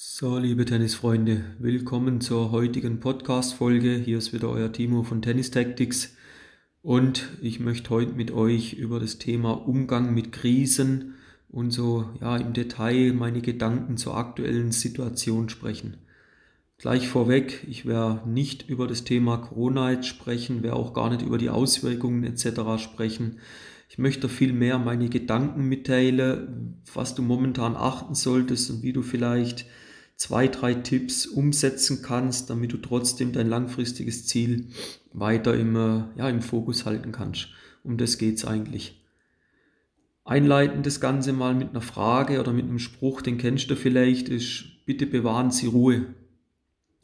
So, 0.00 0.38
liebe 0.38 0.64
Tennisfreunde, 0.64 1.44
willkommen 1.58 2.20
zur 2.20 2.52
heutigen 2.52 3.00
Podcast-Folge. 3.00 3.96
Hier 3.96 4.18
ist 4.18 4.32
wieder 4.32 4.48
euer 4.48 4.70
Timo 4.70 5.02
von 5.02 5.22
Tennis 5.22 5.50
Tactics 5.50 6.14
und 6.82 7.30
ich 7.42 7.58
möchte 7.58 7.90
heute 7.90 8.12
mit 8.12 8.30
euch 8.30 8.74
über 8.74 9.00
das 9.00 9.18
Thema 9.18 9.50
Umgang 9.50 10.14
mit 10.14 10.30
Krisen 10.30 11.16
und 11.48 11.72
so 11.72 12.10
ja 12.20 12.36
im 12.36 12.52
Detail 12.52 13.12
meine 13.12 13.40
Gedanken 13.40 13.96
zur 13.96 14.16
aktuellen 14.16 14.70
Situation 14.70 15.48
sprechen. 15.48 15.96
Gleich 16.78 17.08
vorweg, 17.08 17.66
ich 17.68 17.84
werde 17.84 18.30
nicht 18.30 18.68
über 18.68 18.86
das 18.86 19.02
Thema 19.02 19.38
Corona 19.38 19.90
jetzt 19.90 20.06
sprechen, 20.06 20.62
werde 20.62 20.76
auch 20.76 20.94
gar 20.94 21.10
nicht 21.10 21.22
über 21.22 21.38
die 21.38 21.50
Auswirkungen 21.50 22.22
etc. 22.22 22.80
sprechen. 22.80 23.40
Ich 23.88 23.98
möchte 23.98 24.28
viel 24.28 24.52
mehr 24.52 24.78
meine 24.78 25.08
Gedanken 25.08 25.64
mitteilen, 25.64 26.84
was 26.94 27.16
du 27.16 27.22
momentan 27.22 27.74
achten 27.74 28.14
solltest 28.14 28.70
und 28.70 28.84
wie 28.84 28.92
du 28.92 29.02
vielleicht 29.02 29.66
zwei, 30.18 30.48
drei 30.48 30.74
Tipps 30.74 31.26
umsetzen 31.26 32.02
kannst, 32.02 32.50
damit 32.50 32.72
du 32.72 32.76
trotzdem 32.76 33.32
dein 33.32 33.48
langfristiges 33.48 34.26
Ziel 34.26 34.66
weiter 35.12 35.56
im, 35.56 35.76
äh, 35.76 36.02
ja, 36.16 36.28
im 36.28 36.42
Fokus 36.42 36.84
halten 36.84 37.12
kannst. 37.12 37.48
Um 37.84 37.96
das 37.96 38.18
geht 38.18 38.36
es 38.36 38.44
eigentlich. 38.44 39.00
Einleiten 40.24 40.82
das 40.82 41.00
Ganze 41.00 41.32
mal 41.32 41.54
mit 41.54 41.70
einer 41.70 41.80
Frage 41.80 42.40
oder 42.40 42.52
mit 42.52 42.66
einem 42.66 42.80
Spruch, 42.80 43.22
den 43.22 43.38
kennst 43.38 43.70
du 43.70 43.76
vielleicht, 43.76 44.28
ist, 44.28 44.64
bitte 44.84 45.06
bewahren 45.06 45.52
Sie 45.52 45.68
Ruhe. 45.68 46.06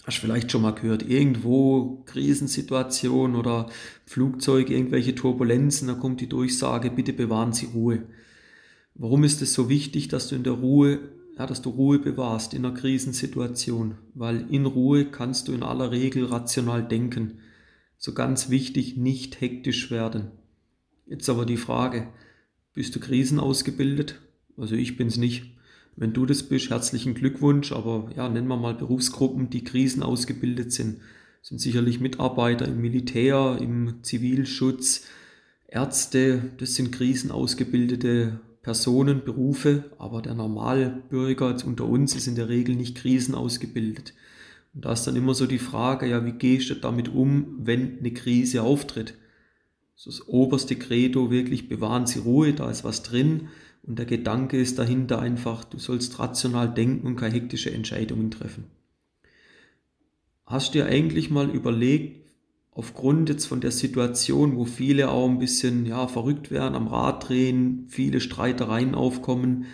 Hast 0.04 0.18
vielleicht 0.18 0.50
schon 0.50 0.62
mal 0.62 0.74
gehört, 0.74 1.08
irgendwo 1.08 2.02
Krisensituation 2.04 3.36
oder 3.36 3.70
Flugzeug, 4.04 4.68
irgendwelche 4.68 5.14
Turbulenzen, 5.14 5.88
da 5.88 5.94
kommt 5.94 6.20
die 6.20 6.28
Durchsage, 6.28 6.90
bitte 6.90 7.14
bewahren 7.14 7.52
Sie 7.54 7.66
Ruhe. 7.66 8.02
Warum 8.96 9.24
ist 9.24 9.40
es 9.40 9.54
so 9.54 9.68
wichtig, 9.70 10.08
dass 10.08 10.28
du 10.28 10.34
in 10.34 10.42
der 10.42 10.52
Ruhe 10.54 10.98
ja, 11.38 11.46
dass 11.46 11.62
du 11.62 11.70
Ruhe 11.70 11.98
bewahrst 11.98 12.54
in 12.54 12.64
einer 12.64 12.74
Krisensituation, 12.74 13.96
weil 14.14 14.46
in 14.50 14.66
Ruhe 14.66 15.06
kannst 15.06 15.48
du 15.48 15.52
in 15.52 15.62
aller 15.62 15.90
Regel 15.90 16.26
rational 16.26 16.86
denken. 16.86 17.38
So 17.98 18.12
ganz 18.12 18.50
wichtig, 18.50 18.96
nicht 18.96 19.40
hektisch 19.40 19.90
werden. 19.90 20.30
Jetzt 21.06 21.28
aber 21.28 21.44
die 21.44 21.56
Frage, 21.56 22.08
bist 22.72 22.94
du 22.94 23.00
krisenausgebildet? 23.00 24.20
Also 24.56 24.74
ich 24.76 24.96
bin's 24.96 25.16
nicht. 25.16 25.44
Wenn 25.96 26.12
du 26.12 26.26
das 26.26 26.42
bist, 26.42 26.70
herzlichen 26.70 27.14
Glückwunsch, 27.14 27.72
aber 27.72 28.10
ja, 28.16 28.28
nennen 28.28 28.48
wir 28.48 28.56
mal 28.56 28.74
Berufsgruppen, 28.74 29.50
die 29.50 29.62
krisenausgebildet 29.62 30.72
sind. 30.72 30.98
Das 31.40 31.50
sind 31.50 31.60
sicherlich 31.60 32.00
Mitarbeiter 32.00 32.66
im 32.66 32.80
Militär, 32.80 33.58
im 33.60 34.02
Zivilschutz, 34.02 35.04
Ärzte, 35.68 36.52
das 36.58 36.74
sind 36.74 36.92
krisenausgebildete 36.92 38.40
Personen, 38.64 39.24
Berufe, 39.24 39.84
aber 39.98 40.22
der 40.22 40.34
Normalbürger 40.34 41.50
jetzt 41.50 41.64
unter 41.64 41.84
uns 41.84 42.16
ist 42.16 42.26
in 42.26 42.34
der 42.34 42.48
Regel 42.48 42.74
nicht 42.74 42.96
krisenausgebildet. 42.96 44.14
Und 44.74 44.86
da 44.86 44.92
ist 44.92 45.04
dann 45.04 45.16
immer 45.16 45.34
so 45.34 45.46
die 45.46 45.58
Frage, 45.58 46.08
ja, 46.08 46.24
wie 46.24 46.32
gehst 46.32 46.70
du 46.70 46.74
damit 46.74 47.10
um, 47.10 47.58
wenn 47.60 47.98
eine 47.98 48.12
Krise 48.12 48.62
auftritt? 48.62 49.14
Das 50.02 50.26
oberste 50.26 50.76
Credo 50.76 51.30
wirklich, 51.30 51.68
bewahren 51.68 52.06
Sie 52.06 52.18
Ruhe, 52.18 52.54
da 52.54 52.70
ist 52.70 52.84
was 52.84 53.02
drin. 53.02 53.48
Und 53.82 53.98
der 53.98 54.06
Gedanke 54.06 54.56
ist 54.56 54.78
dahinter 54.78 55.20
einfach, 55.20 55.64
du 55.64 55.78
sollst 55.78 56.18
rational 56.18 56.72
denken 56.72 57.06
und 57.06 57.16
keine 57.16 57.34
hektische 57.34 57.70
Entscheidungen 57.70 58.30
treffen. 58.30 58.64
Hast 60.46 60.74
du 60.74 60.78
dir 60.78 60.86
eigentlich 60.86 61.30
mal 61.30 61.50
überlegt, 61.50 62.23
aufgrund 62.74 63.28
jetzt 63.28 63.46
von 63.46 63.60
der 63.60 63.70
Situation, 63.70 64.56
wo 64.56 64.64
viele 64.64 65.10
auch 65.10 65.28
ein 65.28 65.38
bisschen 65.38 65.86
ja, 65.86 66.06
verrückt 66.08 66.50
werden, 66.50 66.74
am 66.74 66.88
Rad 66.88 67.28
drehen, 67.28 67.86
viele 67.88 68.20
Streitereien 68.20 68.94
aufkommen, 68.94 69.66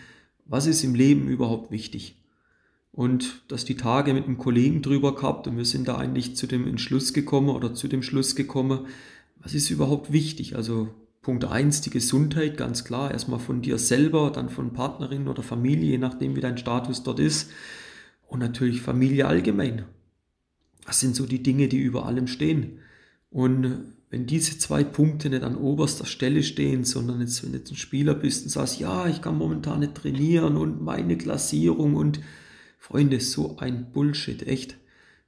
was 0.44 0.66
ist 0.66 0.84
im 0.84 0.94
Leben 0.94 1.28
überhaupt 1.28 1.70
wichtig? 1.70 2.16
Und 2.92 3.42
dass 3.48 3.64
die 3.64 3.76
Tage 3.76 4.12
mit 4.12 4.24
einem 4.24 4.36
Kollegen 4.36 4.82
drüber 4.82 5.14
gehabt 5.14 5.46
und 5.46 5.56
wir 5.56 5.64
sind 5.64 5.88
da 5.88 5.96
eigentlich 5.96 6.36
zu 6.36 6.46
dem 6.46 6.66
Entschluss 6.66 7.12
gekommen 7.12 7.48
oder 7.48 7.72
zu 7.72 7.88
dem 7.88 8.02
Schluss 8.02 8.36
gekommen, 8.36 8.86
was 9.38 9.54
ist 9.54 9.70
überhaupt 9.70 10.12
wichtig? 10.12 10.56
Also 10.56 10.88
Punkt 11.22 11.44
eins 11.44 11.80
die 11.80 11.90
Gesundheit, 11.90 12.56
ganz 12.56 12.84
klar, 12.84 13.10
erstmal 13.10 13.38
von 13.38 13.62
dir 13.62 13.78
selber, 13.78 14.30
dann 14.30 14.50
von 14.50 14.72
Partnerin 14.72 15.28
oder 15.28 15.42
Familie, 15.42 15.92
je 15.92 15.98
nachdem 15.98 16.34
wie 16.36 16.40
dein 16.40 16.58
Status 16.58 17.02
dort 17.02 17.20
ist. 17.20 17.50
Und 18.26 18.40
natürlich 18.40 18.82
Familie 18.82 19.26
allgemein. 19.26 19.84
Das 20.84 21.00
sind 21.00 21.14
so 21.14 21.26
die 21.26 21.42
Dinge, 21.42 21.68
die 21.68 21.78
über 21.78 22.06
allem 22.06 22.26
stehen. 22.26 22.80
Und 23.30 23.94
wenn 24.10 24.26
diese 24.26 24.58
zwei 24.58 24.82
Punkte 24.82 25.30
nicht 25.30 25.44
an 25.44 25.56
oberster 25.56 26.04
Stelle 26.04 26.42
stehen, 26.42 26.84
sondern 26.84 27.20
jetzt, 27.20 27.44
wenn 27.44 27.52
du 27.52 27.58
jetzt 27.58 27.70
ein 27.70 27.76
Spieler 27.76 28.14
bist 28.14 28.44
und 28.44 28.50
sagst, 28.50 28.80
ja, 28.80 29.06
ich 29.06 29.22
kann 29.22 29.38
momentan 29.38 29.80
nicht 29.80 29.94
trainieren 29.94 30.56
und 30.56 30.82
meine 30.82 31.16
Klassierung 31.16 31.94
und 31.94 32.20
Freunde, 32.76 33.20
so 33.20 33.56
ein 33.58 33.92
Bullshit, 33.92 34.46
echt. 34.46 34.76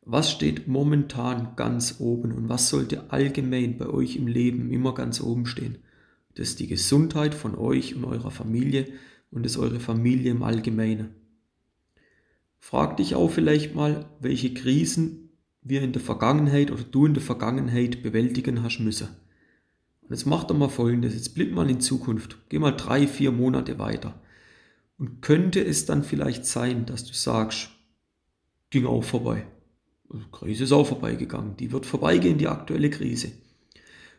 Was 0.04 0.32
steht 0.32 0.66
momentan 0.66 1.54
ganz 1.54 1.96
oben 2.00 2.32
und 2.32 2.48
was 2.48 2.68
sollte 2.68 3.12
allgemein 3.12 3.78
bei 3.78 3.86
euch 3.86 4.16
im 4.16 4.26
Leben 4.26 4.72
immer 4.72 4.94
ganz 4.94 5.20
oben 5.20 5.46
stehen? 5.46 5.78
Das 6.34 6.48
ist 6.48 6.60
die 6.60 6.66
Gesundheit 6.66 7.34
von 7.34 7.54
euch 7.54 7.94
und 7.94 8.04
eurer 8.04 8.32
Familie 8.32 8.88
und 9.30 9.44
das 9.44 9.52
ist 9.52 9.58
eure 9.58 9.78
Familie 9.78 10.32
im 10.32 10.42
Allgemeinen. 10.42 11.14
Frag 12.58 12.96
dich 12.96 13.14
auch 13.14 13.30
vielleicht 13.30 13.76
mal, 13.76 14.06
welche 14.18 14.54
Krisen 14.54 15.22
wir 15.62 15.82
in 15.82 15.92
der 15.92 16.02
Vergangenheit 16.02 16.70
oder 16.70 16.82
du 16.82 17.06
in 17.06 17.14
der 17.14 17.22
Vergangenheit 17.22 18.02
bewältigen 18.02 18.62
hast 18.62 18.80
müssen. 18.80 19.08
Und 20.02 20.10
jetzt 20.10 20.26
mach 20.26 20.44
doch 20.44 20.56
mal 20.56 20.68
folgendes, 20.68 21.14
jetzt 21.14 21.34
blick 21.34 21.52
mal 21.52 21.70
in 21.70 21.80
Zukunft, 21.80 22.36
geh 22.48 22.58
mal 22.58 22.72
drei, 22.72 23.06
vier 23.06 23.32
Monate 23.32 23.78
weiter. 23.78 24.20
Und 24.98 25.22
könnte 25.22 25.64
es 25.64 25.86
dann 25.86 26.04
vielleicht 26.04 26.44
sein, 26.44 26.86
dass 26.86 27.04
du 27.04 27.14
sagst, 27.14 27.70
ging 28.70 28.86
auch 28.86 29.04
vorbei. 29.04 29.46
Die 30.08 30.16
also, 30.18 30.28
Krise 30.28 30.64
ist 30.64 30.72
auch 30.72 30.86
vorbeigegangen, 30.86 31.56
die 31.56 31.72
wird 31.72 31.86
vorbeigehen, 31.86 32.38
die 32.38 32.48
aktuelle 32.48 32.90
Krise. 32.90 33.32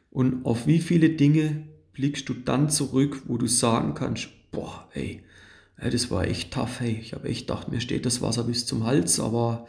Und 0.10 0.46
auf 0.46 0.66
wie 0.66 0.80
viele 0.80 1.10
Dinge 1.10 1.68
blickst 1.94 2.28
du 2.30 2.34
dann 2.34 2.70
zurück, 2.70 3.24
wo 3.28 3.38
du 3.38 3.48
sagen 3.48 3.94
kannst, 3.94 4.30
boah, 4.52 4.90
ey, 4.94 5.24
das 5.78 6.10
war 6.10 6.26
echt 6.26 6.54
tough, 6.54 6.80
hey, 6.80 6.98
ich 7.02 7.14
habe 7.14 7.28
echt 7.28 7.48
gedacht, 7.48 7.70
mir 7.70 7.82
steht 7.82 8.06
das 8.06 8.22
Wasser 8.22 8.44
bis 8.44 8.66
zum 8.66 8.86
Hals, 8.86 9.20
aber 9.20 9.68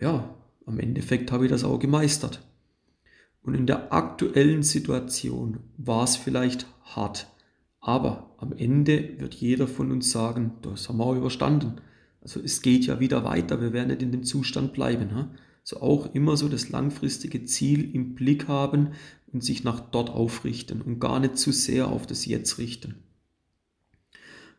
ja, 0.00 0.34
am 0.68 0.78
Endeffekt 0.78 1.32
habe 1.32 1.46
ich 1.46 1.50
das 1.50 1.64
auch 1.64 1.78
gemeistert. 1.78 2.46
Und 3.42 3.54
in 3.54 3.66
der 3.66 3.92
aktuellen 3.92 4.62
Situation 4.62 5.60
war 5.78 6.04
es 6.04 6.16
vielleicht 6.16 6.66
hart, 6.82 7.28
aber 7.80 8.34
am 8.38 8.52
Ende 8.52 9.18
wird 9.18 9.34
jeder 9.34 9.66
von 9.66 9.90
uns 9.90 10.10
sagen, 10.10 10.52
das 10.62 10.88
haben 10.88 10.98
wir 10.98 11.06
auch 11.06 11.16
überstanden. 11.16 11.80
Also 12.20 12.40
es 12.40 12.60
geht 12.60 12.84
ja 12.84 13.00
wieder 13.00 13.24
weiter, 13.24 13.60
wir 13.60 13.72
werden 13.72 13.88
nicht 13.88 14.02
in 14.02 14.12
dem 14.12 14.24
Zustand 14.24 14.74
bleiben. 14.74 15.14
Ha? 15.14 15.30
So 15.64 15.80
auch 15.80 16.14
immer 16.14 16.36
so 16.36 16.48
das 16.48 16.68
langfristige 16.68 17.44
Ziel 17.44 17.94
im 17.94 18.14
Blick 18.14 18.48
haben 18.48 18.90
und 19.32 19.42
sich 19.42 19.64
nach 19.64 19.80
dort 19.80 20.10
aufrichten 20.10 20.82
und 20.82 20.98
gar 21.00 21.20
nicht 21.20 21.38
zu 21.38 21.52
sehr 21.52 21.88
auf 21.88 22.06
das 22.06 22.26
Jetzt 22.26 22.58
richten. 22.58 22.96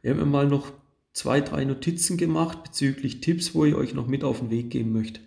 Wir 0.02 0.16
haben 0.16 0.32
mal 0.32 0.48
noch 0.48 0.72
zwei, 1.14 1.42
drei 1.42 1.66
Notizen 1.66 2.18
gemacht 2.18 2.64
bezüglich 2.64 3.22
Tipps, 3.22 3.54
wo 3.54 3.66
ich 3.66 3.76
euch 3.76 3.94
noch 3.94 4.08
mit 4.08 4.24
auf 4.24 4.40
den 4.40 4.50
Weg 4.50 4.70
geben 4.70 4.94
möchte. 4.94 5.20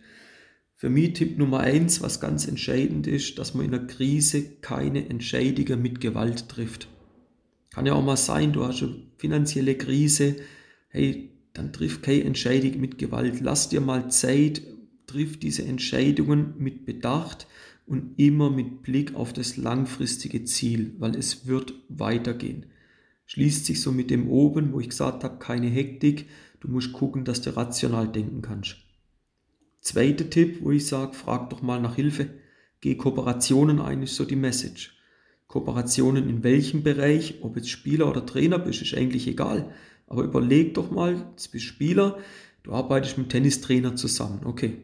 Für 0.83 0.91
mich 0.91 1.13
Tipp 1.13 1.39
Nummer 1.39 1.61
eins, 1.61 2.03
was 2.03 2.19
ganz 2.19 2.49
entscheidend 2.49 3.07
ist, 3.07 3.39
dass 3.39 3.55
man 3.55 3.67
in 3.67 3.73
einer 3.73 3.87
Krise 3.87 4.43
keine 4.63 5.09
Entscheidungen 5.09 5.81
mit 5.81 6.01
Gewalt 6.01 6.49
trifft. 6.49 6.89
Kann 7.71 7.87
ja 7.87 7.93
auch 7.93 8.03
mal 8.03 8.17
sein, 8.17 8.53
du 8.53 8.65
hast 8.65 8.83
eine 8.83 8.97
finanzielle 9.17 9.77
Krise, 9.77 10.35
hey, 10.89 11.31
dann 11.53 11.73
triff 11.73 12.03
keine 12.03 12.25
Entscheidung 12.25 12.81
mit 12.81 12.99
Gewalt. 12.99 13.41
Lass 13.41 13.69
dir 13.69 13.81
mal 13.81 14.11
Zeit, 14.11 14.63
triff 15.07 15.39
diese 15.39 15.63
Entscheidungen 15.65 16.55
mit 16.59 16.85
Bedacht 16.85 17.47
und 17.87 18.19
immer 18.19 18.51
mit 18.51 18.83
Blick 18.83 19.15
auf 19.15 19.33
das 19.33 19.57
langfristige 19.57 20.43
Ziel, 20.43 20.97
weil 20.99 21.15
es 21.15 21.47
wird 21.47 21.75
weitergehen. 21.91 22.67
Schließt 23.27 23.67
sich 23.67 23.81
so 23.81 23.93
mit 23.93 24.11
dem 24.11 24.29
oben, 24.29 24.73
wo 24.73 24.81
ich 24.81 24.89
gesagt 24.89 25.23
habe, 25.23 25.39
keine 25.39 25.69
Hektik. 25.69 26.27
Du 26.59 26.67
musst 26.67 26.93
gucken, 26.93 27.25
dass 27.25 27.41
du 27.41 27.57
rational 27.57 28.09
denken 28.09 28.43
kannst. 28.43 28.79
Zweiter 29.83 30.31
Tipp, 30.31 30.61
wo 30.63 30.71
ich 30.71 30.87
sage, 30.87 31.13
frag 31.13 31.51
doch 31.51 31.61
mal 31.61 31.81
nach 31.81 31.97
Hilfe. 31.97 32.31
Geh 32.81 32.95
Kooperationen 32.95 33.81
ein, 33.81 34.05
ist 34.05 34.15
so 34.15 34.25
die 34.25 34.37
Message. 34.37 34.97
Kooperationen 35.49 36.29
in 36.29 36.45
welchem 36.45 36.85
Bereich, 36.85 37.41
ob 37.43 37.57
jetzt 37.57 37.69
Spieler 37.69 38.09
oder 38.09 38.25
Trainer 38.25 38.61
bist, 38.61 38.81
ist 38.81 38.95
eigentlich 38.95 39.27
egal. 39.27 39.75
Aber 40.07 40.23
überleg 40.23 40.75
doch 40.75 40.93
mal, 40.93 41.27
jetzt 41.33 41.51
bist 41.51 41.65
Spieler, 41.65 42.19
du 42.63 42.71
arbeitest 42.73 43.19
mit 43.19 43.31
Tennistrainer 43.31 43.97
zusammen. 43.97 44.43
Okay, 44.45 44.77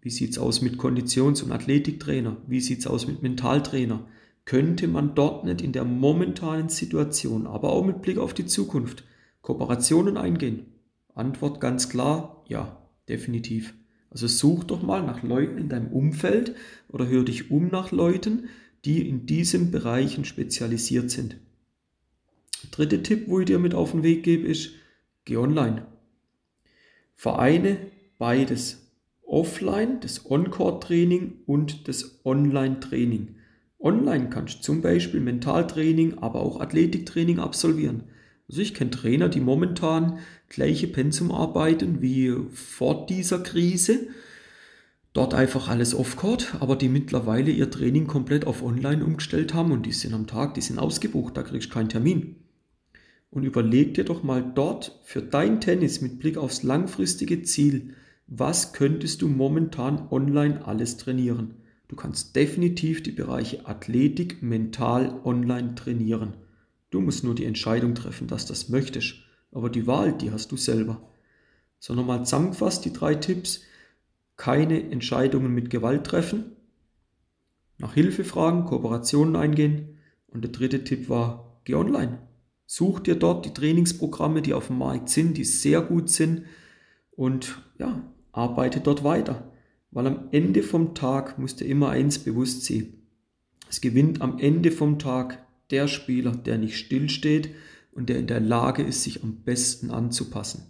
wie 0.00 0.08
sieht's 0.08 0.38
aus 0.38 0.62
mit 0.62 0.78
Konditions- 0.78 1.42
und 1.42 1.52
Athletiktrainer? 1.52 2.38
Wie 2.46 2.60
sieht's 2.60 2.86
aus 2.86 3.06
mit 3.06 3.22
Mentaltrainer? 3.22 4.08
Könnte 4.46 4.88
man 4.88 5.14
dort 5.14 5.44
nicht 5.44 5.60
in 5.60 5.72
der 5.72 5.84
momentanen 5.84 6.70
Situation, 6.70 7.46
aber 7.46 7.72
auch 7.72 7.84
mit 7.84 8.00
Blick 8.00 8.16
auf 8.16 8.32
die 8.32 8.46
Zukunft, 8.46 9.04
Kooperationen 9.42 10.16
eingehen? 10.16 10.64
Antwort 11.14 11.60
ganz 11.60 11.90
klar, 11.90 12.42
ja, 12.48 12.88
definitiv. 13.06 13.74
Also 14.16 14.28
such 14.28 14.64
doch 14.64 14.80
mal 14.80 15.02
nach 15.02 15.22
Leuten 15.22 15.58
in 15.58 15.68
deinem 15.68 15.88
Umfeld 15.88 16.54
oder 16.88 17.06
hör 17.06 17.22
dich 17.22 17.50
um 17.50 17.68
nach 17.68 17.92
Leuten, 17.92 18.48
die 18.86 19.06
in 19.06 19.26
diesen 19.26 19.70
Bereichen 19.70 20.24
spezialisiert 20.24 21.10
sind. 21.10 21.36
Dritter 22.70 23.02
Tipp, 23.02 23.24
wo 23.26 23.40
ich 23.40 23.44
dir 23.44 23.58
mit 23.58 23.74
auf 23.74 23.92
den 23.92 24.02
Weg 24.02 24.22
gebe, 24.22 24.48
ist, 24.48 24.70
geh 25.26 25.36
online. 25.36 25.86
Vereine, 27.14 27.76
beides. 28.16 28.90
Offline, 29.26 30.00
das 30.00 30.24
On-Core-Training 30.30 31.40
und 31.44 31.86
das 31.86 32.24
Online-Training. 32.24 33.34
Online 33.78 34.30
kannst 34.30 34.60
du 34.60 34.62
zum 34.62 34.80
Beispiel 34.80 35.20
Mentaltraining, 35.20 36.20
aber 36.20 36.40
auch 36.40 36.58
Athletiktraining 36.58 37.38
absolvieren. 37.38 38.04
Also 38.48 38.60
ich 38.60 38.74
kenne 38.74 38.90
Trainer, 38.90 39.28
die 39.28 39.40
momentan 39.40 40.18
gleiche 40.48 40.86
Pensum 40.86 41.32
arbeiten 41.32 42.00
wie 42.00 42.32
vor 42.52 43.06
dieser 43.06 43.40
Krise. 43.40 44.08
Dort 45.12 45.34
einfach 45.34 45.68
alles 45.68 45.94
off-court, 45.94 46.56
aber 46.60 46.76
die 46.76 46.88
mittlerweile 46.88 47.50
ihr 47.50 47.70
Training 47.70 48.06
komplett 48.06 48.46
auf 48.46 48.62
online 48.62 49.04
umgestellt 49.04 49.54
haben 49.54 49.72
und 49.72 49.86
die 49.86 49.92
sind 49.92 50.14
am 50.14 50.26
Tag, 50.26 50.54
die 50.54 50.60
sind 50.60 50.78
ausgebucht, 50.78 51.36
da 51.36 51.42
kriegst 51.42 51.70
du 51.70 51.74
keinen 51.74 51.88
Termin. 51.88 52.36
Und 53.30 53.42
überleg 53.42 53.94
dir 53.94 54.04
doch 54.04 54.22
mal 54.22 54.44
dort 54.54 55.00
für 55.04 55.22
dein 55.22 55.60
Tennis 55.60 56.00
mit 56.00 56.20
Blick 56.20 56.36
aufs 56.36 56.62
langfristige 56.62 57.42
Ziel, 57.42 57.94
was 58.28 58.72
könntest 58.72 59.22
du 59.22 59.28
momentan 59.28 60.08
online 60.10 60.64
alles 60.66 60.96
trainieren? 60.96 61.54
Du 61.88 61.96
kannst 61.96 62.34
definitiv 62.34 63.02
die 63.02 63.12
Bereiche 63.12 63.66
Athletik, 63.66 64.42
Mental, 64.42 65.20
Online 65.24 65.74
trainieren. 65.76 66.34
Du 66.96 67.02
musst 67.02 67.24
nur 67.24 67.34
die 67.34 67.44
Entscheidung 67.44 67.94
treffen, 67.94 68.26
dass 68.26 68.46
du 68.46 68.54
das 68.54 68.70
möchtest. 68.70 69.16
Aber 69.52 69.68
die 69.68 69.86
Wahl, 69.86 70.14
die 70.14 70.30
hast 70.30 70.50
du 70.50 70.56
selber. 70.56 71.06
So 71.78 71.92
nochmal 71.92 72.24
zusammengefasst 72.24 72.86
die 72.86 72.92
drei 72.94 73.14
Tipps. 73.14 73.60
Keine 74.38 74.90
Entscheidungen 74.90 75.52
mit 75.52 75.68
Gewalt 75.68 76.04
treffen. 76.04 76.52
Nach 77.76 77.92
Hilfe 77.92 78.24
fragen, 78.24 78.64
Kooperationen 78.64 79.36
eingehen. 79.36 79.98
Und 80.28 80.42
der 80.42 80.52
dritte 80.52 80.84
Tipp 80.84 81.10
war, 81.10 81.60
geh 81.64 81.74
online. 81.74 82.18
Such 82.64 83.00
dir 83.00 83.16
dort 83.16 83.44
die 83.44 83.52
Trainingsprogramme, 83.52 84.40
die 84.40 84.54
auf 84.54 84.68
dem 84.68 84.78
Markt 84.78 85.10
sind, 85.10 85.36
die 85.36 85.44
sehr 85.44 85.82
gut 85.82 86.08
sind. 86.08 86.44
Und 87.10 87.62
ja, 87.78 88.10
arbeite 88.32 88.80
dort 88.80 89.04
weiter. 89.04 89.52
Weil 89.90 90.06
am 90.06 90.28
Ende 90.32 90.62
vom 90.62 90.94
Tag 90.94 91.38
musst 91.38 91.60
du 91.60 91.66
immer 91.66 91.90
eins 91.90 92.18
bewusst 92.18 92.64
sein. 92.64 92.94
Es 93.68 93.82
gewinnt 93.82 94.22
am 94.22 94.38
Ende 94.38 94.72
vom 94.72 94.98
Tag 94.98 95.45
der 95.70 95.88
Spieler, 95.88 96.32
der 96.32 96.58
nicht 96.58 96.76
stillsteht 96.76 97.50
und 97.92 98.08
der 98.08 98.18
in 98.18 98.26
der 98.26 98.40
Lage 98.40 98.82
ist, 98.82 99.02
sich 99.02 99.22
am 99.22 99.42
besten 99.42 99.90
anzupassen. 99.90 100.68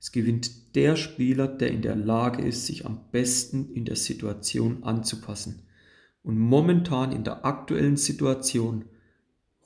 Es 0.00 0.12
gewinnt 0.12 0.74
der 0.74 0.96
Spieler, 0.96 1.46
der 1.46 1.70
in 1.70 1.82
der 1.82 1.96
Lage 1.96 2.42
ist, 2.42 2.66
sich 2.66 2.86
am 2.86 3.00
besten 3.12 3.72
in 3.74 3.84
der 3.84 3.96
Situation 3.96 4.82
anzupassen. 4.82 5.66
Und 6.22 6.38
momentan 6.38 7.12
in 7.12 7.24
der 7.24 7.44
aktuellen 7.44 7.96
Situation 7.96 8.86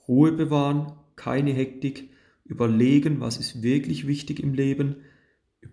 Ruhe 0.06 0.32
bewahren, 0.32 0.92
keine 1.16 1.52
Hektik, 1.52 2.10
überlegen, 2.44 3.20
was 3.20 3.38
ist 3.38 3.62
wirklich 3.62 4.06
wichtig 4.06 4.40
im 4.40 4.54
Leben. 4.54 4.96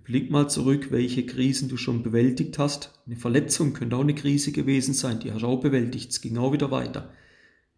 Blick 0.04 0.32
mal 0.32 0.50
zurück, 0.50 0.88
welche 0.92 1.26
Krisen 1.26 1.68
du 1.70 1.78
schon 1.78 2.02
bewältigt 2.02 2.58
hast. 2.58 3.02
Eine 3.06 3.18
Verletzung 3.18 3.74
könnte 3.74 3.98
auch 3.98 4.02
eine 4.02 4.16
Krise 4.16 4.52
gewesen 4.52 4.94
sein, 4.94 5.20
die 5.20 5.32
hast 5.32 5.42
du 5.42 5.48
auch 5.48 5.60
bewältigt, 5.60 6.12
es 6.12 6.22
ging 6.22 6.38
auch 6.38 6.54
wieder 6.54 6.72
weiter. 6.72 7.14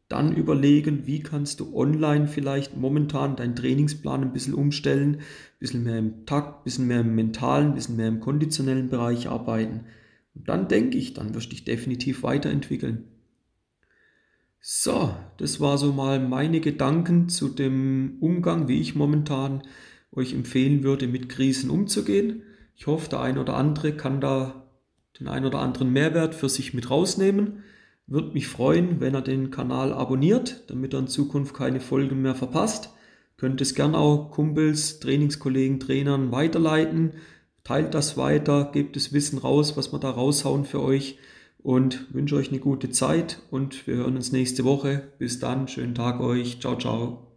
Dann 0.10 0.36
überlegen, 0.36 1.08
wie 1.08 1.22
kannst 1.22 1.60
du 1.60 1.76
online 1.76 2.28
vielleicht 2.28 2.78
momentan 2.78 3.36
deinen 3.36 3.56
Trainingsplan 3.56 4.22
ein 4.22 4.34
bisschen 4.34 4.54
umstellen, 4.54 5.16
ein 5.16 5.60
bisschen 5.60 5.84
mehr 5.84 5.98
im 5.98 6.26
Takt, 6.26 6.60
ein 6.60 6.64
bisschen 6.64 6.88
mehr 6.88 7.02
im 7.02 7.16
mentalen, 7.16 7.68
ein 7.68 7.74
bisschen 7.76 7.96
mehr 7.96 8.10
im 8.10 8.20
konditionellen 8.20 8.90
Bereich 8.90 9.28
arbeiten. 9.28 9.86
Und 10.36 10.50
dann 10.50 10.68
denke 10.68 10.98
ich, 10.98 11.14
dann 11.14 11.34
wirst 11.34 11.48
du 11.48 11.50
dich 11.52 11.64
definitiv 11.64 12.24
weiterentwickeln. 12.24 13.06
So, 14.60 15.14
das 15.38 15.60
war 15.60 15.78
so 15.78 15.92
mal 15.92 16.26
meine 16.26 16.62
Gedanken 16.62 17.28
zu 17.28 17.50
dem 17.50 18.18
Umgang, 18.22 18.68
wie 18.68 18.80
ich 18.80 18.96
momentan 18.96 19.64
euch 20.12 20.34
empfehlen 20.34 20.84
würde, 20.84 21.08
mit 21.08 21.28
Krisen 21.28 21.70
umzugehen. 21.70 22.44
Ich 22.76 22.88
hoffe, 22.88 23.10
der 23.10 23.20
ein 23.20 23.38
oder 23.38 23.56
andere 23.56 23.94
kann 23.94 24.22
da 24.22 24.68
den 25.20 25.28
ein 25.28 25.46
oder 25.46 25.60
anderen 25.60 25.92
Mehrwert 25.92 26.34
für 26.34 26.50
sich 26.50 26.74
mit 26.74 26.90
rausnehmen. 26.90 27.64
Würde 28.08 28.34
mich 28.34 28.48
freuen, 28.48 29.00
wenn 29.00 29.16
er 29.16 29.22
den 29.22 29.50
Kanal 29.52 29.94
abonniert, 29.94 30.64
damit 30.68 30.94
er 30.94 31.00
in 31.00 31.08
Zukunft 31.08 31.54
keine 31.54 31.80
Folgen 31.80 32.22
mehr 32.22 32.36
verpasst. 32.36 32.90
Könnt 33.38 33.62
es 33.62 33.76
gerne 33.76 33.98
auch 33.98 34.32
Kumpels, 34.32 35.00
Trainingskollegen, 35.00 35.80
Trainern 35.80 36.32
weiterleiten. 36.32 37.14
Teilt 37.64 37.94
das 37.94 38.18
weiter, 38.18 38.70
gebt 38.74 38.96
das 38.96 39.14
Wissen 39.14 39.40
raus, 39.40 39.78
was 39.78 39.94
wir 39.94 40.00
da 40.00 40.10
raushauen 40.10 40.66
für 40.66 40.82
euch 40.82 41.18
und 41.64 42.14
wünsche 42.14 42.36
euch 42.36 42.50
eine 42.50 42.60
gute 42.60 42.90
Zeit 42.90 43.40
und 43.50 43.88
wir 43.88 43.96
hören 43.96 44.18
uns 44.18 44.32
nächste 44.32 44.66
Woche. 44.66 45.04
Bis 45.18 45.40
dann, 45.40 45.68
schönen 45.68 45.96
Tag 45.96 46.20
euch. 46.20 46.60
Ciao, 46.60 46.78
ciao. 46.78 47.33